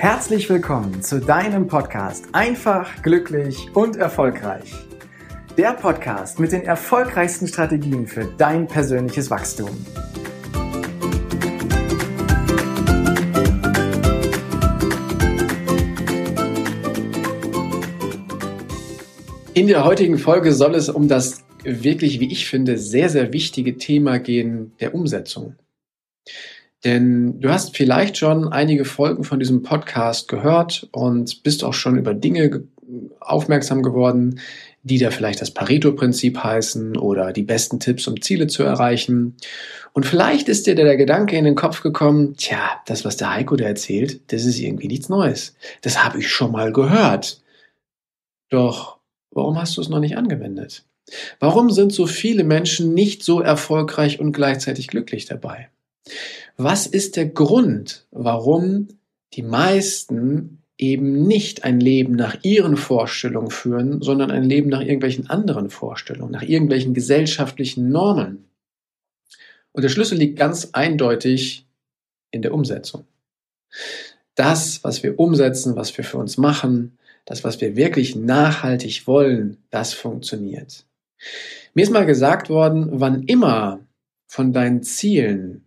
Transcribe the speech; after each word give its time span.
Herzlich 0.00 0.48
willkommen 0.48 1.02
zu 1.02 1.20
deinem 1.20 1.66
Podcast 1.66 2.24
Einfach, 2.32 3.02
glücklich 3.02 3.68
und 3.74 3.96
erfolgreich. 3.96 4.72
Der 5.58 5.74
Podcast 5.74 6.40
mit 6.40 6.52
den 6.52 6.62
erfolgreichsten 6.62 7.46
Strategien 7.46 8.06
für 8.06 8.24
dein 8.38 8.66
persönliches 8.66 9.28
Wachstum. 9.28 9.68
In 19.52 19.66
der 19.66 19.84
heutigen 19.84 20.16
Folge 20.16 20.54
soll 20.54 20.76
es 20.76 20.88
um 20.88 21.08
das 21.08 21.44
wirklich, 21.62 22.20
wie 22.20 22.32
ich 22.32 22.48
finde, 22.48 22.78
sehr, 22.78 23.10
sehr 23.10 23.34
wichtige 23.34 23.76
Thema 23.76 24.18
gehen 24.18 24.72
der 24.80 24.94
Umsetzung. 24.94 25.56
Denn 26.84 27.40
du 27.40 27.50
hast 27.50 27.76
vielleicht 27.76 28.16
schon 28.16 28.48
einige 28.48 28.84
Folgen 28.84 29.24
von 29.24 29.38
diesem 29.38 29.62
Podcast 29.62 30.28
gehört 30.28 30.88
und 30.92 31.42
bist 31.42 31.62
auch 31.62 31.74
schon 31.74 31.98
über 31.98 32.14
Dinge 32.14 32.64
aufmerksam 33.20 33.82
geworden, 33.82 34.40
die 34.82 34.98
da 34.98 35.10
vielleicht 35.10 35.42
das 35.42 35.50
Pareto-Prinzip 35.50 36.42
heißen 36.42 36.96
oder 36.96 37.32
die 37.32 37.42
besten 37.42 37.80
Tipps, 37.80 38.06
um 38.06 38.20
Ziele 38.20 38.46
zu 38.46 38.62
erreichen. 38.62 39.36
Und 39.92 40.06
vielleicht 40.06 40.48
ist 40.48 40.66
dir 40.66 40.74
der 40.74 40.96
Gedanke 40.96 41.36
in 41.36 41.44
den 41.44 41.54
Kopf 41.54 41.82
gekommen, 41.82 42.34
tja, 42.36 42.80
das, 42.86 43.04
was 43.04 43.16
der 43.18 43.34
Heiko 43.34 43.56
da 43.56 43.66
erzählt, 43.66 44.32
das 44.32 44.44
ist 44.44 44.58
irgendwie 44.58 44.88
nichts 44.88 45.08
Neues. 45.08 45.54
Das 45.82 46.02
habe 46.02 46.18
ich 46.18 46.30
schon 46.30 46.52
mal 46.52 46.72
gehört. 46.72 47.42
Doch 48.48 48.98
warum 49.30 49.60
hast 49.60 49.76
du 49.76 49.82
es 49.82 49.90
noch 49.90 50.00
nicht 50.00 50.16
angewendet? 50.16 50.84
Warum 51.40 51.70
sind 51.70 51.92
so 51.92 52.06
viele 52.06 52.44
Menschen 52.44 52.94
nicht 52.94 53.22
so 53.22 53.40
erfolgreich 53.40 54.20
und 54.20 54.32
gleichzeitig 54.32 54.86
glücklich 54.86 55.26
dabei? 55.26 55.68
Was 56.62 56.86
ist 56.86 57.16
der 57.16 57.24
Grund, 57.24 58.06
warum 58.10 58.88
die 59.32 59.42
meisten 59.42 60.62
eben 60.76 61.26
nicht 61.26 61.64
ein 61.64 61.80
Leben 61.80 62.14
nach 62.14 62.36
ihren 62.42 62.76
Vorstellungen 62.76 63.50
führen, 63.50 64.02
sondern 64.02 64.30
ein 64.30 64.44
Leben 64.44 64.68
nach 64.68 64.82
irgendwelchen 64.82 65.30
anderen 65.30 65.70
Vorstellungen, 65.70 66.32
nach 66.32 66.42
irgendwelchen 66.42 66.92
gesellschaftlichen 66.92 67.88
Normen? 67.88 68.44
Und 69.72 69.84
der 69.84 69.88
Schlüssel 69.88 70.18
liegt 70.18 70.38
ganz 70.38 70.68
eindeutig 70.72 71.64
in 72.30 72.42
der 72.42 72.52
Umsetzung. 72.52 73.06
Das, 74.34 74.84
was 74.84 75.02
wir 75.02 75.18
umsetzen, 75.18 75.76
was 75.76 75.96
wir 75.96 76.04
für 76.04 76.18
uns 76.18 76.36
machen, 76.36 76.98
das, 77.24 77.42
was 77.42 77.62
wir 77.62 77.74
wirklich 77.74 78.16
nachhaltig 78.16 79.06
wollen, 79.06 79.56
das 79.70 79.94
funktioniert. 79.94 80.84
Mir 81.72 81.84
ist 81.84 81.90
mal 81.90 82.04
gesagt 82.04 82.50
worden, 82.50 83.00
wann 83.00 83.22
immer 83.22 83.80
von 84.26 84.52
deinen 84.52 84.82
Zielen 84.82 85.64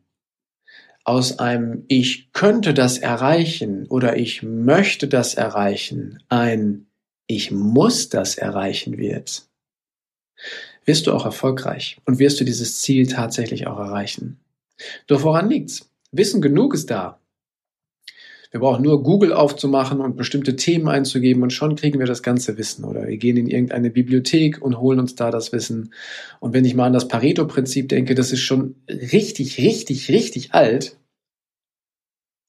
aus 1.04 1.40
einem 1.40 1.86
Ich 1.88 2.32
könnte 2.32 2.74
das 2.74 2.98
erreichen 2.98 3.88
oder 3.88 4.18
ich 4.18 4.44
möchte 4.44 5.08
das 5.08 5.36
erreichen 5.36 6.24
ein 6.30 6.88
Ich 7.28 7.52
muss 7.52 8.10
das 8.10 8.36
erreichen 8.36 8.98
wird, 8.98 9.48
wirst 10.86 11.08
du 11.08 11.14
auch 11.14 11.26
erfolgreich 11.26 11.98
und 12.06 12.20
wirst 12.20 12.40
du 12.40 12.44
dieses 12.44 12.82
Ziel 12.82 13.08
tatsächlich 13.08 13.68
auch 13.68 13.80
erreichen. 13.80 14.40
Doch 15.08 15.24
woran 15.24 15.50
liegt's? 15.50 15.90
Wissen 16.12 16.42
genug 16.42 16.74
ist 16.74 16.90
da. 16.90 17.20
Wir 18.54 18.60
brauchen 18.60 18.84
nur 18.84 19.02
Google 19.02 19.34
aufzumachen 19.34 20.00
und 20.00 20.16
bestimmte 20.16 20.56
Themen 20.56 20.88
einzugeben 20.88 21.42
und 21.42 21.50
schon 21.50 21.76
kriegen 21.76 21.98
wir 21.98 22.06
das 22.06 22.22
ganze 22.22 22.56
Wissen. 22.56 22.86
Oder 22.86 23.08
wir 23.08 23.18
gehen 23.18 23.36
in 23.36 23.48
irgendeine 23.48 23.90
Bibliothek 23.90 24.62
und 24.62 24.80
holen 24.80 25.00
uns 25.00 25.16
da 25.16 25.32
das 25.32 25.52
Wissen. 25.52 25.92
Und 26.40 26.54
wenn 26.54 26.64
ich 26.64 26.76
mal 26.76 26.86
an 26.86 26.94
das 26.94 27.08
Pareto-Prinzip 27.08 27.90
denke, 27.90 28.14
das 28.14 28.32
ist 28.32 28.42
schon 28.42 28.76
richtig, 28.88 29.58
richtig, 29.58 30.08
richtig 30.10 30.54
alt. 30.54 31.00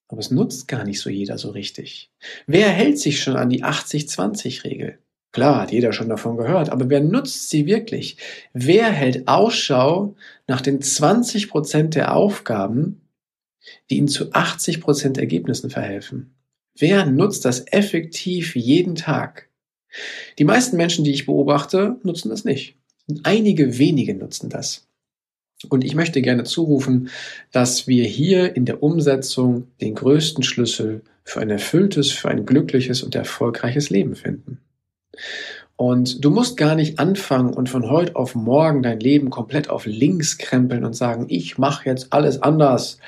Aber 0.07 0.19
es 0.19 0.29
nutzt 0.29 0.67
gar 0.67 0.83
nicht 0.83 0.99
so 0.99 1.09
jeder 1.09 1.39
so 1.39 1.49
richtig. 1.49 2.11
Wer 2.45 2.67
hält 2.69 2.99
sich 2.99 3.19
schon 3.19 3.35
an 3.35 3.49
die 3.49 3.63
80-20-Regel? 3.63 4.99
Klar, 5.31 5.63
hat 5.63 5.71
jeder 5.71 5.91
schon 5.91 6.09
davon 6.09 6.37
gehört, 6.37 6.69
aber 6.69 6.87
wer 6.91 7.01
nutzt 7.01 7.49
sie 7.49 7.65
wirklich? 7.65 8.17
Wer 8.53 8.91
hält 8.91 9.27
Ausschau 9.27 10.15
nach 10.45 10.61
den 10.61 10.83
20 10.83 11.49
Prozent 11.49 11.95
der 11.95 12.15
Aufgaben, 12.15 13.01
die 13.89 13.97
ihnen 13.97 14.07
zu 14.07 14.31
80 14.31 14.81
Prozent 14.81 15.17
Ergebnissen 15.17 15.69
verhelfen? 15.69 16.35
Wer 16.77 17.05
nutzt 17.05 17.45
das 17.45 17.65
effektiv 17.71 18.55
jeden 18.55 18.95
Tag? 18.95 19.49
Die 20.39 20.43
meisten 20.43 20.77
Menschen, 20.77 21.05
die 21.05 21.13
ich 21.13 21.25
beobachte, 21.25 21.97
nutzen 22.03 22.29
das 22.29 22.43
nicht. 22.43 22.77
Einige 23.23 23.77
wenige 23.77 24.13
nutzen 24.13 24.49
das. 24.49 24.87
Und 25.69 25.83
ich 25.83 25.95
möchte 25.95 26.21
gerne 26.21 26.43
zurufen, 26.43 27.09
dass 27.51 27.87
wir 27.87 28.03
hier 28.05 28.55
in 28.55 28.65
der 28.65 28.83
Umsetzung 28.83 29.67
den 29.79 29.95
größten 29.95 30.43
Schlüssel 30.43 31.01
für 31.23 31.39
ein 31.39 31.49
erfülltes, 31.49 32.11
für 32.11 32.29
ein 32.29 32.45
glückliches 32.45 33.03
und 33.03 33.15
erfolgreiches 33.15 33.89
Leben 33.89 34.15
finden. 34.15 34.59
Und 35.77 36.23
du 36.23 36.29
musst 36.29 36.55
gar 36.55 36.75
nicht 36.75 36.99
anfangen 36.99 37.53
und 37.53 37.69
von 37.69 37.89
heute 37.89 38.15
auf 38.15 38.35
morgen 38.35 38.81
dein 38.83 38.99
Leben 38.99 39.29
komplett 39.29 39.69
auf 39.69 39.85
links 39.85 40.37
krempeln 40.37 40.85
und 40.85 40.93
sagen, 40.93 41.25
ich 41.29 41.57
mache 41.57 41.89
jetzt 41.89 42.13
alles 42.13 42.41
anders, 42.41 42.99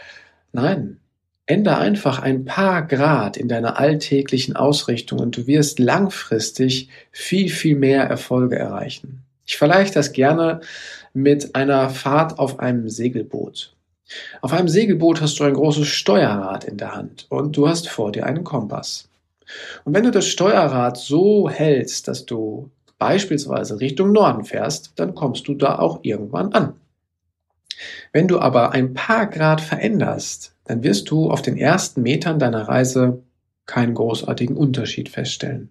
Nein, 0.52 1.00
ändere 1.46 1.78
einfach 1.78 2.20
ein 2.20 2.46
paar 2.46 2.86
Grad 2.86 3.38
in 3.38 3.48
deiner 3.48 3.80
alltäglichen 3.80 4.56
Ausrichtung 4.56 5.20
und 5.20 5.38
du 5.38 5.48
wirst 5.48 5.80
langfristig 5.80 6.90
viel, 7.12 7.50
viel 7.50 7.76
mehr 7.76 8.04
Erfolge 8.04 8.58
erreichen. 8.58 9.24
Ich 9.46 9.58
vergleiche 9.58 9.94
das 9.94 10.12
gerne 10.12 10.62
mit 11.14 11.56
einer 11.56 11.90
Fahrt 11.90 12.38
auf 12.38 12.60
einem 12.60 12.90
Segelboot. 12.90 13.74
Auf 14.42 14.54
einem 14.54 14.68
Segelboot 14.68 15.22
hast 15.22 15.40
du 15.40 15.46
ein 15.46 15.54
großes 15.54 15.88
Steuerrad 15.88 16.66
in 16.66 16.78
der 16.78 16.96
Hand 16.96 17.26
und 17.30 17.56
du 17.56 17.68
hast 17.68 17.90
vor 17.90 18.12
dir 18.12 18.26
einen 18.26 18.44
Kompass. 18.44 19.10
Und 19.86 19.94
wenn 19.94 20.04
du 20.04 20.12
das 20.12 20.28
Steuerrad 20.28 20.98
so 20.98 21.50
hältst, 21.50 22.08
dass 22.08 22.26
du 22.26 22.70
beispielsweise 23.00 23.80
Richtung 23.80 24.12
Norden 24.12 24.44
fährst, 24.44 24.92
dann 24.98 25.16
kommst 25.16 25.48
du 25.48 25.54
da 25.54 25.80
auch 25.80 26.00
irgendwann 26.04 26.54
an. 26.54 26.74
Wenn 28.12 28.28
du 28.28 28.40
aber 28.40 28.72
ein 28.72 28.94
paar 28.94 29.28
Grad 29.28 29.62
veränderst, 29.62 30.56
dann 30.66 30.84
wirst 30.84 31.10
du 31.10 31.30
auf 31.30 31.42
den 31.42 31.58
ersten 31.58 32.02
Metern 32.02 32.40
deiner 32.40 32.68
Reise 32.68 33.24
keinen 33.66 33.94
großartigen 33.94 34.56
Unterschied 34.56 35.10
feststellen. 35.10 35.70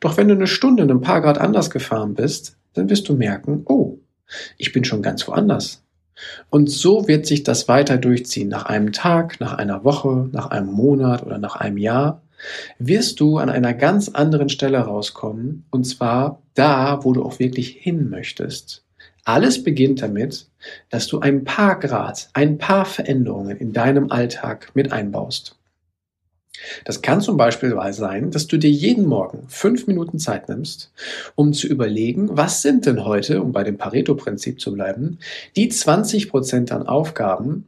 Doch 0.00 0.16
wenn 0.16 0.28
du 0.28 0.34
eine 0.34 0.46
Stunde 0.46 0.84
ein 0.84 1.00
paar 1.00 1.20
Grad 1.20 1.38
anders 1.38 1.70
gefahren 1.70 2.14
bist, 2.14 2.56
dann 2.74 2.88
wirst 2.90 3.08
du 3.08 3.14
merken, 3.14 3.62
oh, 3.66 3.98
ich 4.56 4.72
bin 4.72 4.84
schon 4.84 5.02
ganz 5.02 5.26
woanders. 5.26 5.82
Und 6.50 6.70
so 6.70 7.06
wird 7.06 7.26
sich 7.26 7.44
das 7.44 7.68
weiter 7.68 7.96
durchziehen. 7.96 8.48
Nach 8.48 8.66
einem 8.66 8.92
Tag, 8.92 9.40
nach 9.40 9.54
einer 9.54 9.84
Woche, 9.84 10.28
nach 10.32 10.46
einem 10.46 10.72
Monat 10.72 11.24
oder 11.24 11.38
nach 11.38 11.56
einem 11.56 11.78
Jahr 11.78 12.22
wirst 12.78 13.20
du 13.20 13.38
an 13.38 13.50
einer 13.50 13.74
ganz 13.74 14.08
anderen 14.08 14.48
Stelle 14.48 14.78
rauskommen. 14.78 15.66
Und 15.70 15.84
zwar 15.84 16.42
da, 16.54 17.04
wo 17.04 17.12
du 17.12 17.24
auch 17.24 17.38
wirklich 17.38 17.70
hin 17.70 18.10
möchtest. 18.10 18.84
Alles 19.28 19.62
beginnt 19.62 20.00
damit, 20.00 20.46
dass 20.88 21.06
du 21.06 21.20
ein 21.20 21.44
paar 21.44 21.78
Grad, 21.78 22.30
ein 22.32 22.56
paar 22.56 22.86
Veränderungen 22.86 23.58
in 23.58 23.74
deinem 23.74 24.10
Alltag 24.10 24.70
mit 24.72 24.90
einbaust. 24.90 25.54
Das 26.86 27.02
kann 27.02 27.20
zum 27.20 27.36
Beispiel 27.36 27.76
sein, 27.90 28.30
dass 28.30 28.46
du 28.46 28.56
dir 28.56 28.70
jeden 28.70 29.04
Morgen 29.04 29.44
fünf 29.48 29.86
Minuten 29.86 30.18
Zeit 30.18 30.48
nimmst, 30.48 30.92
um 31.34 31.52
zu 31.52 31.66
überlegen, 31.66 32.38
was 32.38 32.62
sind 32.62 32.86
denn 32.86 33.04
heute, 33.04 33.42
um 33.42 33.52
bei 33.52 33.64
dem 33.64 33.76
Pareto-Prinzip 33.76 34.62
zu 34.62 34.72
bleiben, 34.72 35.18
die 35.56 35.68
20 35.68 36.30
Prozent 36.30 36.72
an 36.72 36.86
Aufgaben, 36.86 37.66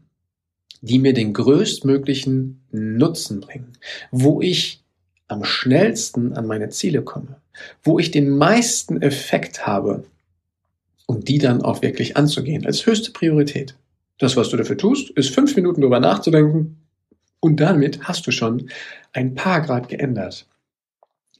die 0.81 0.99
mir 0.99 1.12
den 1.12 1.34
größtmöglichen 1.34 2.62
Nutzen 2.70 3.41
bringen, 3.41 3.75
wo 4.10 4.41
ich 4.41 4.82
am 5.28 5.44
schnellsten 5.44 6.32
an 6.32 6.47
meine 6.47 6.70
Ziele 6.70 7.03
komme, 7.03 7.37
wo 7.82 7.99
ich 7.99 8.10
den 8.10 8.31
meisten 8.31 9.03
Effekt 9.03 9.66
habe 9.66 10.04
und 11.10 11.26
die 11.26 11.38
dann 11.38 11.61
auch 11.61 11.82
wirklich 11.82 12.17
anzugehen 12.17 12.64
als 12.64 12.87
höchste 12.87 13.11
Priorität. 13.11 13.75
Das, 14.19 14.37
was 14.37 14.49
du 14.49 14.56
dafür 14.56 14.79
tust, 14.79 15.11
ist 15.11 15.34
fünf 15.34 15.56
Minuten 15.56 15.81
drüber 15.81 15.99
nachzudenken 15.99 16.76
und 17.40 17.58
damit 17.58 18.05
hast 18.05 18.29
du 18.29 18.31
schon 18.31 18.70
ein 19.12 19.34
paar 19.34 19.61
Grad 19.61 19.88
geändert. 19.88 20.46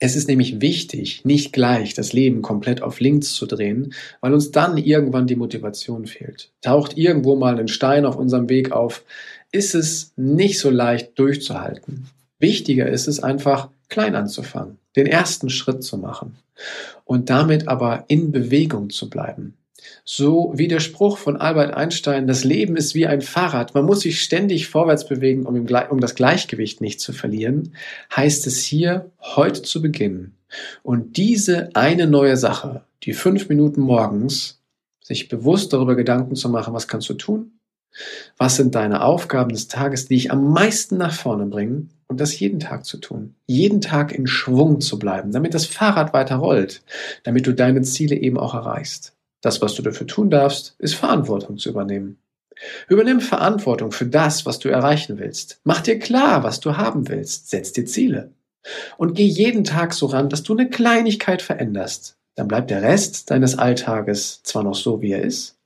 Es 0.01 0.17
ist 0.17 0.27
nämlich 0.27 0.61
wichtig, 0.61 1.25
nicht 1.25 1.53
gleich 1.53 1.95
das 1.95 2.13
Leben 2.13 2.43
komplett 2.43 2.83
auf 2.83 2.99
links 2.99 3.33
zu 3.35 3.47
drehen, 3.47 3.95
weil 4.21 4.35
uns 4.35 4.51
dann 4.51 4.77
irgendwann 4.77 5.29
die 5.29 5.37
Motivation 5.37 6.07
fehlt. 6.07 6.51
Taucht 6.63 6.97
irgendwo 6.97 7.37
mal 7.37 7.61
ein 7.61 7.69
Stein 7.69 8.07
auf 8.07 8.17
unserem 8.17 8.49
Weg 8.49 8.73
auf, 8.73 9.05
ist 9.53 9.77
es 9.77 10.13
nicht 10.17 10.59
so 10.59 10.69
leicht 10.69 11.17
durchzuhalten. 11.17 12.09
Wichtiger 12.41 12.89
ist 12.89 13.07
es 13.07 13.23
einfach, 13.23 13.69
klein 13.89 14.17
anzufangen, 14.17 14.79
den 14.97 15.07
ersten 15.07 15.49
Schritt 15.49 15.85
zu 15.85 15.97
machen 15.97 16.39
und 17.05 17.31
damit 17.31 17.69
aber 17.69 18.05
in 18.09 18.33
Bewegung 18.33 18.91
zu 18.91 19.09
bleiben. 19.09 19.55
So 20.05 20.53
wie 20.55 20.69
der 20.69 20.81
Spruch 20.81 21.19
von 21.19 21.37
Albert 21.37 21.75
Einstein, 21.75 22.27
das 22.27 22.45
Leben 22.45 22.77
ist 22.77 22.95
wie 22.95 23.07
ein 23.07 23.21
Fahrrad, 23.21 23.75
man 23.75 23.85
muss 23.85 24.01
sich 24.01 24.21
ständig 24.21 24.69
vorwärts 24.69 25.07
bewegen, 25.07 25.47
um, 25.47 25.57
um 25.57 26.01
das 26.01 26.15
Gleichgewicht 26.15 26.81
nicht 26.81 27.01
zu 27.01 27.13
verlieren, 27.13 27.75
heißt 28.15 28.47
es 28.47 28.63
hier, 28.63 29.11
heute 29.21 29.63
zu 29.63 29.83
beginnen. 29.83 30.35
Und 30.83 31.17
diese 31.17 31.71
eine 31.75 32.07
neue 32.07 32.37
Sache, 32.37 32.85
die 33.05 33.13
fünf 33.13 33.49
Minuten 33.49 33.81
morgens, 33.81 34.61
sich 35.03 35.29
bewusst 35.29 35.73
darüber 35.73 35.97
Gedanken 35.97 36.37
zu 36.37 36.49
machen, 36.49 36.75
was 36.75 36.89
kannst 36.89 37.09
du 37.09 37.15
tun? 37.15 37.53
Was 38.37 38.57
sind 38.57 38.75
deine 38.75 39.03
Aufgaben 39.03 39.51
des 39.51 39.69
Tages, 39.69 40.07
die 40.07 40.15
dich 40.15 40.31
am 40.31 40.53
meisten 40.53 40.97
nach 40.97 41.13
vorne 41.13 41.47
bringen? 41.47 41.91
Und 42.07 42.21
das 42.21 42.39
jeden 42.39 42.59
Tag 42.59 42.85
zu 42.85 42.99
tun. 42.99 43.35
Jeden 43.47 43.81
Tag 43.81 44.13
in 44.13 44.27
Schwung 44.27 44.81
zu 44.81 44.99
bleiben, 44.99 45.31
damit 45.31 45.55
das 45.55 45.67
Fahrrad 45.67 46.13
weiter 46.13 46.37
rollt, 46.37 46.83
damit 47.23 47.47
du 47.47 47.55
deine 47.55 47.83
Ziele 47.83 48.17
eben 48.17 48.37
auch 48.37 48.55
erreichst. 48.55 49.15
Das, 49.41 49.63
was 49.63 49.75
du 49.75 49.83
dafür 49.83 50.07
tun 50.07 50.31
darfst, 50.31 50.75
ist 50.79 50.95
Verantwortung 50.95 51.59
zu 51.59 51.71
übernehmen. 51.71 52.19
Übernimm 52.89 53.21
Verantwortung 53.21 53.91
für 53.91 54.07
das, 54.07 54.45
was 54.45 54.59
du 54.59 54.69
erreichen 54.69 55.19
willst. 55.19 55.61
Mach 55.65 55.81
dir 55.81 55.99
klar, 55.99 56.43
was 56.43 56.61
du 56.61 56.77
haben 56.77 57.09
willst. 57.09 57.49
Setz 57.49 57.73
dir 57.73 57.87
Ziele. 57.87 58.33
Und 58.99 59.15
geh 59.15 59.25
jeden 59.25 59.65
Tag 59.65 59.95
so 59.95 60.07
ran, 60.07 60.29
dass 60.29 60.43
du 60.43 60.53
eine 60.53 60.69
Kleinigkeit 60.69 61.41
veränderst. 61.41 62.19
Dann 62.35 62.49
bleibt 62.49 62.71
der 62.71 62.83
Rest 62.83 63.31
deines 63.31 63.59
Alltages 63.59 64.43
zwar 64.43 64.63
noch 64.63 64.75
so, 64.75 65.01
wie 65.01 65.13
er 65.13 65.23
ist, 65.23 65.57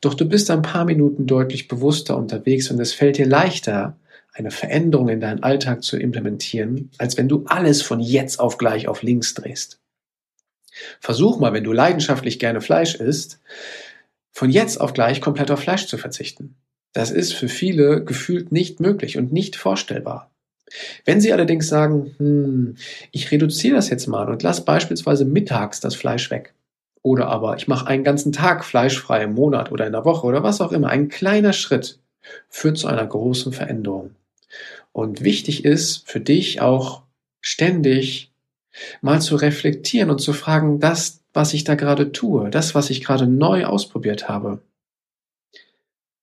doch 0.00 0.14
du 0.14 0.26
bist 0.26 0.50
ein 0.50 0.62
paar 0.62 0.84
Minuten 0.84 1.26
deutlich 1.26 1.68
bewusster 1.68 2.16
unterwegs 2.16 2.70
und 2.70 2.80
es 2.80 2.92
fällt 2.92 3.18
dir 3.18 3.26
leichter, 3.26 3.96
eine 4.32 4.50
Veränderung 4.50 5.08
in 5.08 5.20
deinen 5.20 5.42
Alltag 5.42 5.82
zu 5.82 5.96
implementieren, 5.96 6.90
als 6.98 7.16
wenn 7.16 7.28
du 7.28 7.44
alles 7.46 7.82
von 7.82 8.00
jetzt 8.00 8.40
auf 8.40 8.58
gleich 8.58 8.88
auf 8.88 9.02
links 9.02 9.34
drehst. 9.34 9.80
Versuch 11.00 11.38
mal, 11.38 11.52
wenn 11.52 11.64
du 11.64 11.72
leidenschaftlich 11.72 12.38
gerne 12.38 12.60
Fleisch 12.60 12.94
isst, 12.96 13.40
von 14.32 14.50
jetzt 14.50 14.80
auf 14.80 14.92
gleich 14.92 15.20
komplett 15.20 15.50
auf 15.50 15.60
Fleisch 15.60 15.86
zu 15.86 15.96
verzichten. 15.96 16.56
Das 16.92 17.10
ist 17.10 17.34
für 17.34 17.48
viele 17.48 18.04
gefühlt 18.04 18.52
nicht 18.52 18.80
möglich 18.80 19.16
und 19.16 19.32
nicht 19.32 19.56
vorstellbar. 19.56 20.30
Wenn 21.04 21.20
Sie 21.20 21.32
allerdings 21.32 21.68
sagen, 21.68 22.14
hm, 22.18 22.76
ich 23.12 23.30
reduziere 23.30 23.76
das 23.76 23.90
jetzt 23.90 24.06
mal 24.06 24.28
und 24.28 24.42
lasse 24.42 24.64
beispielsweise 24.64 25.24
mittags 25.24 25.80
das 25.80 25.94
Fleisch 25.94 26.30
weg, 26.30 26.54
oder 27.02 27.28
aber 27.28 27.56
ich 27.56 27.68
mache 27.68 27.86
einen 27.86 28.02
ganzen 28.02 28.32
Tag 28.32 28.64
fleischfrei 28.64 29.24
im 29.24 29.34
Monat 29.34 29.70
oder 29.70 29.86
in 29.86 29.92
der 29.92 30.06
Woche 30.06 30.26
oder 30.26 30.42
was 30.42 30.60
auch 30.60 30.72
immer, 30.72 30.88
ein 30.88 31.08
kleiner 31.08 31.52
Schritt 31.52 32.00
führt 32.48 32.78
zu 32.78 32.86
einer 32.86 33.06
großen 33.06 33.52
Veränderung. 33.52 34.16
Und 34.92 35.22
wichtig 35.22 35.64
ist 35.64 36.08
für 36.08 36.20
dich 36.20 36.62
auch 36.62 37.02
ständig 37.42 38.32
mal 39.00 39.20
zu 39.20 39.36
reflektieren 39.36 40.10
und 40.10 40.20
zu 40.20 40.32
fragen, 40.32 40.80
das, 40.80 41.22
was 41.32 41.54
ich 41.54 41.64
da 41.64 41.74
gerade 41.74 42.12
tue, 42.12 42.50
das, 42.50 42.74
was 42.74 42.90
ich 42.90 43.02
gerade 43.02 43.26
neu 43.26 43.64
ausprobiert 43.64 44.28
habe, 44.28 44.62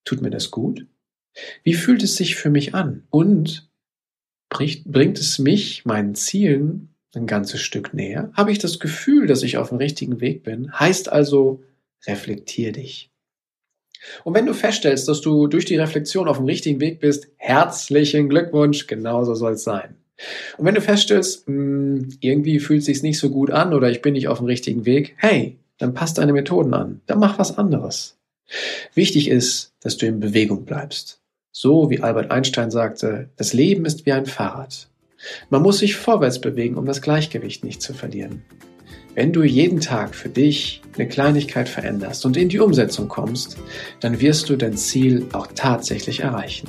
tut 0.04 0.22
mir 0.22 0.30
das 0.30 0.50
gut? 0.50 0.86
Wie 1.62 1.74
fühlt 1.74 2.02
es 2.02 2.16
sich 2.16 2.36
für 2.36 2.50
mich 2.50 2.74
an? 2.74 3.06
Und 3.10 3.70
bringt 4.48 5.18
es 5.18 5.38
mich 5.38 5.84
meinen 5.86 6.14
Zielen 6.14 6.94
ein 7.14 7.26
ganzes 7.26 7.60
Stück 7.60 7.94
näher? 7.94 8.30
Habe 8.34 8.52
ich 8.52 8.58
das 8.58 8.78
Gefühl, 8.78 9.26
dass 9.26 9.42
ich 9.42 9.56
auf 9.56 9.70
dem 9.70 9.78
richtigen 9.78 10.20
Weg 10.20 10.42
bin? 10.42 10.78
Heißt 10.78 11.10
also, 11.10 11.62
reflektier 12.06 12.72
dich. 12.72 13.10
Und 14.24 14.34
wenn 14.34 14.46
du 14.46 14.54
feststellst, 14.54 15.08
dass 15.08 15.20
du 15.20 15.46
durch 15.46 15.64
die 15.64 15.76
Reflexion 15.76 16.28
auf 16.28 16.38
dem 16.38 16.46
richtigen 16.46 16.80
Weg 16.80 17.00
bist, 17.00 17.28
herzlichen 17.36 18.28
Glückwunsch, 18.28 18.86
genauso 18.86 19.34
soll 19.34 19.52
es 19.52 19.62
sein. 19.62 20.01
Und 20.58 20.64
wenn 20.64 20.74
du 20.74 20.80
feststellst, 20.80 21.48
mh, 21.48 21.54
hm, 21.54 22.08
irgendwie 22.20 22.60
fühlt 22.60 22.80
es 22.80 22.86
sich 22.86 23.02
nicht 23.02 23.18
so 23.18 23.30
gut 23.30 23.50
an 23.50 23.74
oder 23.74 23.90
ich 23.90 24.02
bin 24.02 24.14
nicht 24.14 24.28
auf 24.28 24.38
dem 24.38 24.46
richtigen 24.46 24.86
Weg, 24.86 25.14
hey, 25.16 25.56
dann 25.78 25.94
passt 25.94 26.18
deine 26.18 26.32
Methoden 26.32 26.74
an, 26.74 27.00
dann 27.06 27.18
mach 27.18 27.38
was 27.38 27.58
anderes. 27.58 28.16
Wichtig 28.94 29.28
ist, 29.28 29.72
dass 29.80 29.96
du 29.96 30.06
in 30.06 30.20
Bewegung 30.20 30.64
bleibst. 30.64 31.20
So 31.50 31.90
wie 31.90 32.00
Albert 32.00 32.30
Einstein 32.30 32.70
sagte, 32.70 33.28
das 33.36 33.52
Leben 33.52 33.84
ist 33.84 34.06
wie 34.06 34.12
ein 34.12 34.26
Fahrrad. 34.26 34.88
Man 35.50 35.62
muss 35.62 35.78
sich 35.78 35.96
vorwärts 35.96 36.40
bewegen, 36.40 36.76
um 36.76 36.86
das 36.86 37.02
Gleichgewicht 37.02 37.64
nicht 37.64 37.82
zu 37.82 37.94
verlieren. 37.94 38.42
Wenn 39.14 39.32
du 39.32 39.42
jeden 39.42 39.80
Tag 39.80 40.14
für 40.14 40.30
dich 40.30 40.80
eine 40.94 41.06
Kleinigkeit 41.06 41.68
veränderst 41.68 42.24
und 42.24 42.36
in 42.36 42.48
die 42.48 42.60
Umsetzung 42.60 43.08
kommst, 43.08 43.58
dann 44.00 44.20
wirst 44.20 44.48
du 44.48 44.56
dein 44.56 44.76
Ziel 44.76 45.26
auch 45.32 45.48
tatsächlich 45.54 46.20
erreichen. 46.20 46.68